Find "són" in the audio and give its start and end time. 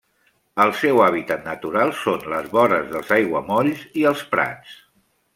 2.05-2.25